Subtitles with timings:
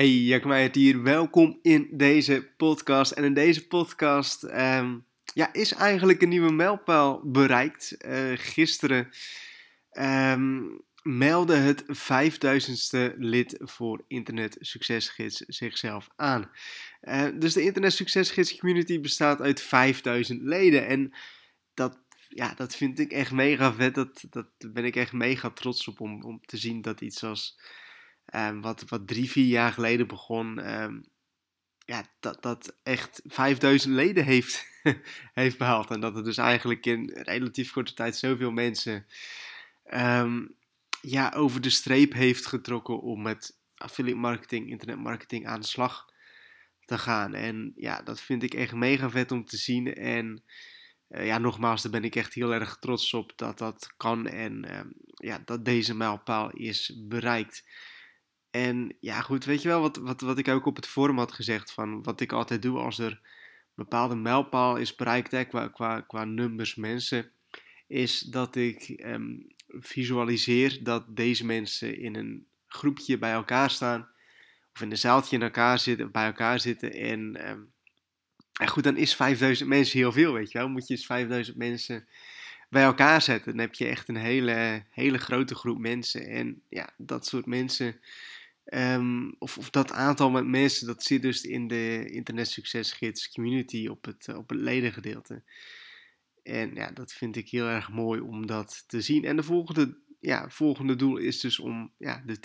[0.00, 1.02] Hey, Jack Meijert hier.
[1.02, 3.12] Welkom in deze podcast.
[3.12, 4.98] En in deze podcast ehm,
[5.34, 7.96] ja, is eigenlijk een nieuwe mijlpaal bereikt.
[8.06, 9.08] Uh, gisteren
[9.92, 16.50] um, meldde het 5000ste lid voor Internet Succesgids zichzelf aan.
[17.02, 20.86] Uh, dus de Internet Succesgids community bestaat uit 5000 leden.
[20.86, 21.12] En
[21.74, 21.98] dat,
[22.28, 23.94] ja, dat vind ik echt mega vet.
[23.94, 27.58] Dat, dat ben ik echt mega trots op om, om te zien dat iets als
[28.34, 30.72] Um, wat, wat drie, vier jaar geleden begon.
[30.82, 31.04] Um,
[31.78, 34.66] ja, dat, dat echt 5000 leden heeft,
[35.32, 35.90] heeft behaald.
[35.90, 39.06] En dat er dus eigenlijk in relatief korte tijd zoveel mensen
[39.94, 40.54] um,
[41.00, 46.12] ja, over de streep heeft getrokken om met affiliate marketing, internet marketing aan de slag
[46.84, 47.34] te gaan.
[47.34, 49.94] En ja, dat vind ik echt mega vet om te zien.
[49.94, 50.42] En
[51.08, 54.66] uh, ja, nogmaals, daar ben ik echt heel erg trots op dat dat kan en
[55.14, 57.64] ja, dat deze mijlpaal is bereikt.
[58.50, 61.32] En ja, goed, weet je wel wat, wat, wat ik ook op het forum had
[61.32, 63.20] gezegd van wat ik altijd doe als er een
[63.74, 67.30] bepaalde mijlpaal is bereikt hè, qua, qua, qua nummers mensen,
[67.86, 74.08] is dat ik um, visualiseer dat deze mensen in een groepje bij elkaar staan
[74.74, 77.72] of in een zaaltje in elkaar zitten, bij elkaar zitten en, um,
[78.52, 80.68] en goed, dan is 5000 mensen heel veel, weet je wel.
[80.68, 82.08] Moet je eens 5000 mensen
[82.68, 86.90] bij elkaar zetten, dan heb je echt een hele, hele grote groep mensen en ja,
[86.96, 88.00] dat soort mensen
[88.74, 94.34] Um, of, dat aantal mensen, dat zit dus in de Internet Succesgids community op het,
[94.34, 95.42] op het ledengedeelte.
[96.42, 99.24] En ja, dat vind ik heel erg mooi om dat te zien.
[99.24, 102.36] En de volgende, ja, volgende doel is dus om ja, de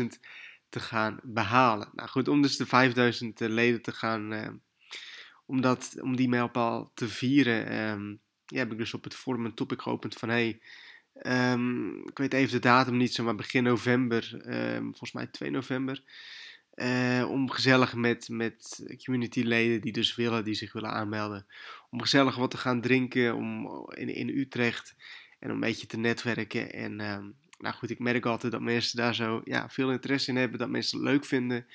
[0.00, 0.20] 10.000
[0.68, 1.88] te gaan behalen.
[1.92, 4.48] Nou goed, om dus de 5000 eh, leden te gaan, uh,
[5.46, 9.54] om, om die mijlpaal te vieren, um, ja, heb ik dus op het forum een
[9.54, 10.60] topic geopend van hey,
[11.26, 14.42] Um, ik weet even de datum niet, maar begin november,
[14.74, 16.02] um, volgens mij 2 november.
[16.74, 21.46] Uh, om gezellig met, met communityleden die dus willen, die zich willen aanmelden.
[21.90, 24.94] Om gezellig wat te gaan drinken om, in, in Utrecht.
[25.38, 26.72] En om een beetje te netwerken.
[26.72, 30.36] En um, nou goed, ik merk altijd dat mensen daar zo ja, veel interesse in
[30.36, 30.58] hebben.
[30.58, 31.66] Dat mensen het leuk vinden.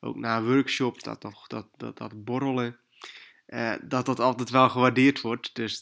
[0.00, 2.76] Ook na een workshop, dat, dat, dat, dat, borrelen.
[3.48, 5.54] Uh, dat dat altijd wel gewaardeerd wordt.
[5.54, 5.80] Dus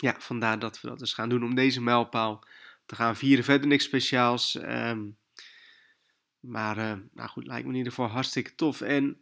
[0.00, 2.44] ja, vandaar dat we dat dus gaan doen om deze mijlpaal
[2.86, 3.44] te gaan vieren.
[3.44, 4.54] Verder niks speciaals.
[4.54, 5.18] Um,
[6.40, 8.80] maar uh, nou goed, lijkt me in ieder geval hartstikke tof.
[8.80, 9.20] En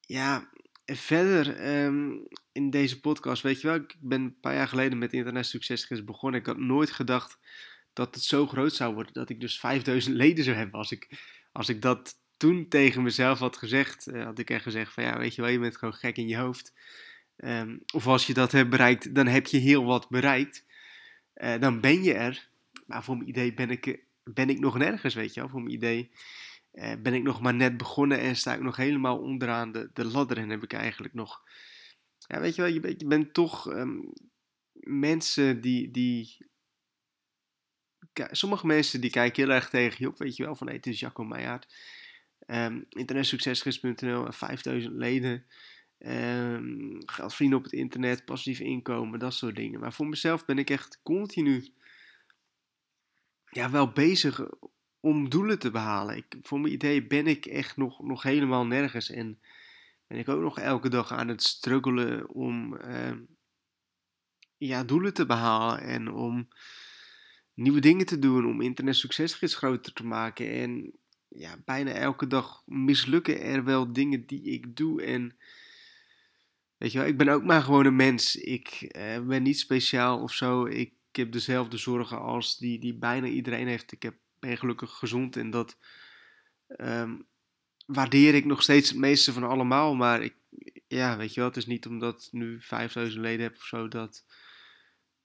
[0.00, 0.50] ja,
[0.84, 5.12] verder um, in deze podcast, weet je wel, ik ben een paar jaar geleden met
[5.12, 6.40] Internet Succesgids begonnen.
[6.40, 7.38] Ik had nooit gedacht
[7.92, 10.78] dat het zo groot zou worden, dat ik dus 5000 leden zou hebben.
[10.78, 11.18] Als ik,
[11.52, 15.18] als ik dat toen tegen mezelf had gezegd, uh, had ik echt gezegd van ja,
[15.18, 16.72] weet je wel, je bent gewoon gek in je hoofd.
[17.36, 20.64] Um, of als je dat hebt bereikt, dan heb je heel wat bereikt.
[21.36, 22.48] Uh, dan ben je er.
[22.86, 25.48] Maar voor mijn idee ben ik, ben ik nog nergens, weet je wel.
[25.48, 26.10] Voor mijn idee
[26.72, 30.04] uh, ben ik nog maar net begonnen en sta ik nog helemaal onderaan de, de
[30.04, 30.38] ladder.
[30.38, 31.42] En heb ik eigenlijk nog...
[32.18, 34.12] Ja, weet je wel, je, bent, toch um,
[34.80, 35.90] mensen die...
[35.90, 36.36] die
[38.30, 40.56] sommige mensen die kijken heel erg tegen je op, weet je wel.
[40.56, 41.74] Van, hey, het is Jacco Meijaard.
[42.46, 45.46] Um, internetsuccesgids.nl, 5000 leden.
[45.98, 49.80] Um, geld verdienen op het internet, passief inkomen, dat soort dingen.
[49.80, 51.74] Maar voor mezelf ben ik echt continu
[53.50, 54.40] ja, wel bezig
[55.00, 56.16] om doelen te behalen.
[56.16, 59.10] Ik, voor mijn idee ben ik echt nog, nog helemaal nergens.
[59.10, 59.40] En
[60.06, 63.12] ben ik ook nog elke dag aan het struggelen om uh,
[64.56, 65.80] ja, doelen te behalen.
[65.80, 66.48] En om
[67.54, 68.46] nieuwe dingen te doen.
[68.46, 70.50] Om internet succesgids groter te maken.
[70.50, 70.92] En
[71.28, 75.02] ja, bijna elke dag mislukken er wel dingen die ik doe.
[75.02, 75.36] En
[76.78, 78.36] Weet je wel, ik ben ook maar gewoon een mens.
[78.36, 80.64] Ik eh, ben niet speciaal of zo.
[80.64, 83.92] Ik heb dezelfde zorgen als die, die bijna iedereen heeft.
[83.92, 85.78] Ik heb, ben gelukkig gezond en dat
[86.76, 87.26] um,
[87.86, 89.94] waardeer ik nog steeds het meeste van allemaal.
[89.94, 90.34] Maar ik,
[90.88, 93.88] ja, weet je wel, het is niet omdat ik nu 5000 leden heb of zo
[93.88, 94.24] dat,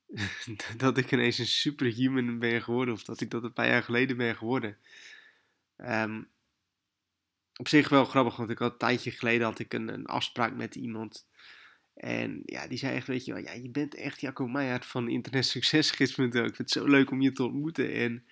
[0.78, 2.94] dat ik ineens een superhuman ben geworden.
[2.94, 4.78] Of dat ik dat een paar jaar geleden ben geworden.
[5.78, 6.30] Um,
[7.56, 10.56] op zich wel grappig, want ik had een tijdje geleden had ik een, een afspraak
[10.56, 11.28] met iemand.
[11.94, 15.10] En ja, die zei echt, weet je wel, ja, je bent echt Jacco Meijer van
[15.10, 16.26] internetsuccesgids.nl.
[16.26, 17.94] Ik vind het zo leuk om je te ontmoeten.
[17.94, 18.26] En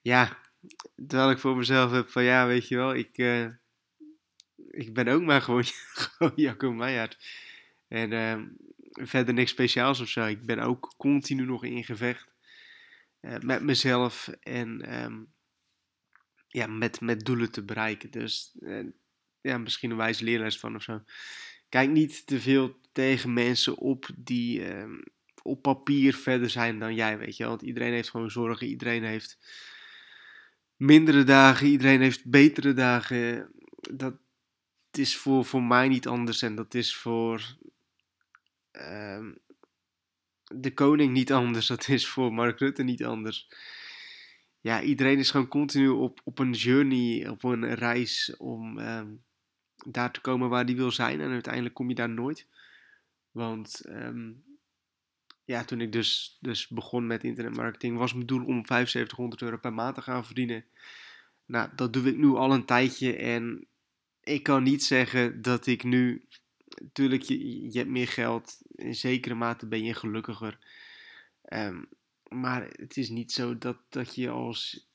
[0.00, 0.38] ja,
[1.06, 3.46] terwijl ik voor mezelf heb van, ja, weet je wel, ik, uh,
[4.70, 5.64] ik ben ook maar gewoon,
[6.36, 7.16] Jacco Meijer.
[7.88, 8.42] En uh,
[9.06, 10.24] verder niks speciaals of zo.
[10.24, 12.28] Ik ben ook continu nog in gevecht
[13.20, 15.32] uh, met mezelf en um,
[16.48, 18.10] ja, met, met doelen te bereiken.
[18.10, 18.56] Dus
[19.40, 21.02] ja, misschien een wijze leerles van of zo
[21.74, 24.98] kijk niet te veel tegen mensen op die uh,
[25.42, 27.44] op papier verder zijn dan jij, weet je.
[27.44, 29.38] Want iedereen heeft gewoon zorgen, iedereen heeft
[30.76, 33.50] mindere dagen, iedereen heeft betere dagen.
[33.92, 34.14] Dat
[34.90, 37.56] is voor, voor mij niet anders en dat is voor
[38.70, 39.32] ehm,
[40.44, 41.66] de koning niet anders.
[41.66, 43.48] Dat is voor Mark Rutte niet anders.
[44.60, 49.12] Ja, iedereen is gewoon continu op, op een journey, op een reis om ehm,
[49.84, 51.20] daar te komen waar die wil zijn.
[51.20, 52.46] En uiteindelijk kom je daar nooit.
[53.30, 54.32] Want ehm,
[55.44, 59.72] ja, toen ik dus, dus begon met internetmarketing, was mijn doel om 7500 euro per
[59.72, 60.64] maand te gaan verdienen.
[61.46, 63.66] Nou, dat doe ik nu al een tijdje en
[64.22, 66.24] ik kan niet zeggen dat ik nu.
[66.82, 68.62] Natuurlijk, je, je hebt meer geld.
[68.74, 70.58] In zekere mate ben je gelukkiger.
[71.42, 71.82] Ehm,
[72.28, 74.88] maar het is niet zo dat, dat je als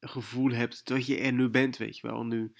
[0.00, 2.24] gevoel hebt dat je er nu bent, weet je wel.
[2.24, 2.52] Nu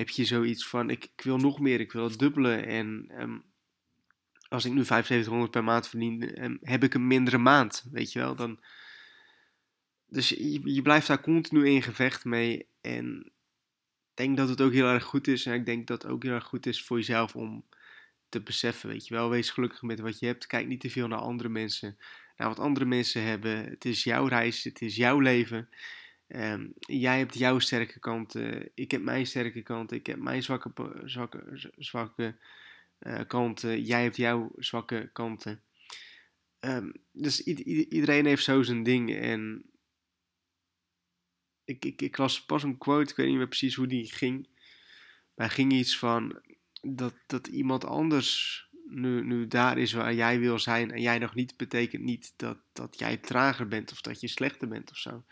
[0.00, 2.66] heb je zoiets van: ik, ik wil nog meer, ik wil het dubbelen.
[2.66, 3.38] En ehm,
[4.48, 8.18] als ik nu 7500 per maand verdien, um, heb ik een mindere maand, weet je
[8.18, 8.34] wel.
[8.34, 8.60] Dan,
[10.06, 12.66] dus je, je blijft daar continu in gevecht mee.
[12.80, 13.32] En
[14.14, 15.46] denk dat het ook heel erg goed is.
[15.46, 17.64] En ik denk dat het ook heel erg goed is voor jezelf om
[18.28, 19.30] te beseffen, weet je wel.
[19.30, 20.46] Wees gelukkig met wat je hebt.
[20.46, 21.98] Kijk niet te veel naar andere mensen.
[22.36, 23.64] Naar wat andere mensen hebben.
[23.64, 24.64] Het is jouw reis.
[24.64, 25.68] Het is jouw leven.
[26.30, 28.70] Ehm, jij hebt jouw sterke kanten.
[28.74, 29.96] Ik heb mijn sterke kanten.
[29.96, 32.38] Ik heb mijn zwakke, zwakke, zwakke
[33.00, 33.82] uh, kanten.
[33.82, 35.62] Jij hebt jouw zwakke kanten.
[36.60, 39.14] Um, dus iedereen heeft zo zijn ding.
[39.14, 39.70] En
[41.64, 44.48] ik, ik, ik las pas een quote, ik weet niet meer precies hoe die ging.
[45.34, 46.42] Maar ging iets van
[46.80, 51.34] dat, dat iemand anders nu, nu daar is waar jij wil zijn en jij nog
[51.34, 55.24] niet, betekent niet dat, dat jij trager bent of dat je slechter bent of zo.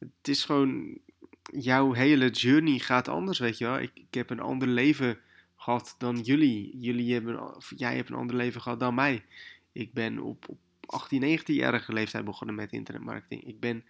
[0.00, 0.98] Het is gewoon,
[1.42, 3.78] jouw hele journey gaat anders, weet je wel.
[3.78, 5.18] Ik, ik heb een ander leven
[5.56, 6.78] gehad dan jullie.
[6.78, 9.24] jullie hebben, jij hebt een ander leven gehad dan mij.
[9.72, 13.44] Ik ben op, op 18, 19-jarige leeftijd begonnen met internetmarketing.
[13.44, 13.84] Ik ben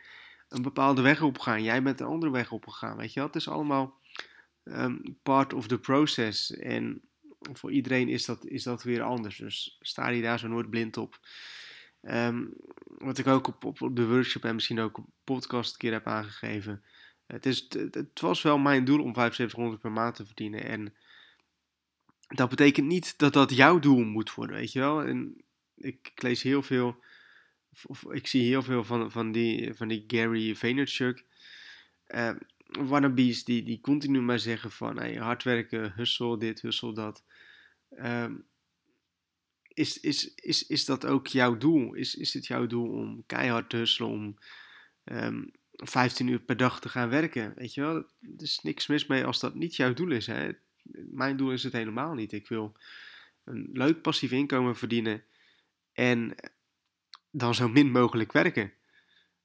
[0.48, 1.62] een bepaalde weg opgegaan.
[1.62, 2.96] Jij bent een andere weg opgegaan.
[2.96, 3.28] Weet je wel?
[3.28, 3.98] Het is allemaal
[4.64, 6.56] um, part of the process.
[6.56, 7.00] En
[7.52, 9.36] voor iedereen is dat, is dat weer anders.
[9.36, 11.20] Dus sta je daar zo nooit blind op.
[12.02, 12.54] Um,
[12.84, 16.06] wat ik ook op, op, de workshop en misschien ook op podcast een keer heb
[16.06, 16.82] aangegeven.
[17.26, 20.64] Het, is, het, was wel mijn doel om 7500 per maand te verdienen.
[20.64, 20.94] En
[22.28, 25.02] dat betekent niet dat dat jouw doel moet worden, weet je wel.
[25.04, 25.44] En
[25.76, 27.02] ik, ik lees heel veel
[27.86, 31.24] of, ik zie heel veel van, van, die, van die Gary Vaynerchuk.
[32.08, 32.30] Uh,
[32.66, 37.24] wannabes die, die continu maar zeggen van hey, hard werken, hustle dit, hustle dat.
[37.90, 38.24] Uh,
[39.74, 41.94] is, is, is, is dat ook jouw doel?
[41.94, 44.34] Is, is het jouw doel om keihard te hustelen, om um,
[45.04, 47.52] ehm, 15 uur per dag te gaan werken?
[47.56, 48.04] Weet je wel, er
[48.36, 50.26] is niks mis mee als dat niet jouw doel is.
[50.26, 50.50] Hè?
[51.10, 52.32] Mijn doel is het helemaal niet.
[52.32, 52.76] Ik wil
[53.44, 55.24] een leuk passief inkomen verdienen
[55.92, 56.34] en
[57.30, 58.72] dan zo min mogelijk werken.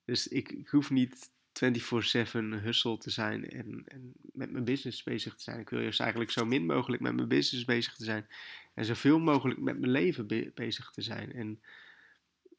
[0.05, 1.29] Dus ik, ik hoef niet
[1.63, 5.59] 24-7 hustle te zijn en, en, met mijn business bezig te zijn.
[5.59, 8.27] Ik wil juist eigenlijk zo min mogelijk met mijn business bezig te zijn.
[8.73, 11.33] En zoveel mogelijk met mijn leven bezig te zijn.
[11.33, 11.61] En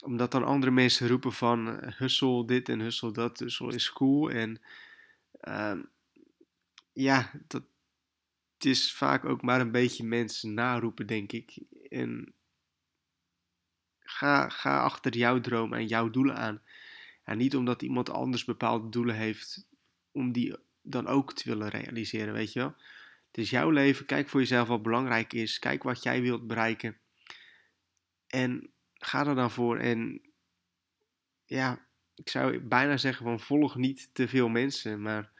[0.05, 4.31] omdat dan andere mensen roepen van uh, hustle dit en hustle dat, hustle is cool.
[4.31, 4.61] En
[5.49, 5.79] uh,
[6.93, 7.63] ja, dat
[8.55, 11.59] het is vaak ook maar een beetje mensen naroepen, denk ik.
[11.89, 12.35] En
[14.09, 16.63] Ga, ga achter jouw droom en jouw doelen aan.
[17.27, 19.69] En niet omdat iemand anders bepaalde doelen heeft,
[20.13, 22.75] om die dan ook te willen realiseren, weet je wel.
[23.27, 26.97] Het is jouw leven, kijk voor jezelf wat belangrijk is, kijk wat jij wilt bereiken.
[28.27, 29.79] En ga er dan voor.
[29.79, 30.21] En
[31.45, 35.31] ja, ik zou bijna zeggen van volg niet te veel mensen, maar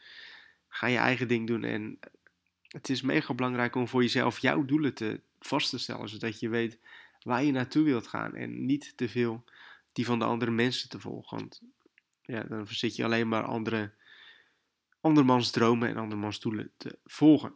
[0.69, 1.65] ga je eigen ding doen.
[1.65, 1.99] En
[2.63, 6.49] het is mega belangrijk om voor jezelf jouw doelen te vast te stellen, zodat je
[6.49, 6.79] weet
[7.23, 8.35] waar je naartoe wilt gaan.
[8.35, 9.45] En niet te veel
[9.93, 11.39] die van de andere mensen te volgen.
[11.39, 11.61] Want
[12.27, 13.93] ja, dan zit je alleen maar andere,
[15.01, 17.55] andermans dromen en andermans doelen te volgen.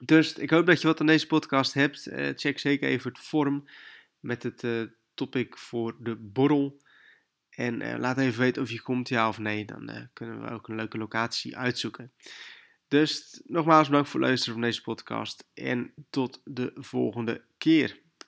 [0.00, 2.06] Dus ik hoop dat je wat aan deze podcast hebt.
[2.06, 3.64] Uh, check zeker even het forum
[4.20, 4.82] met het uh,
[5.14, 6.82] topic voor de borrel.
[7.50, 9.64] En uh, laat even weten of je komt, ja of nee.
[9.64, 12.12] Dan kunnen we ook een leuke locatie uitzoeken.
[12.88, 15.48] Dus nogmaals bedankt voor het luisteren van deze podcast.
[15.54, 18.02] En tot de volgende keer.